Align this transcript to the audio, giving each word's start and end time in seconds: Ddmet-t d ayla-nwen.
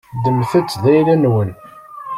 Ddmet-t 0.15 0.79
d 0.83 0.83
ayla-nwen. 0.95 1.49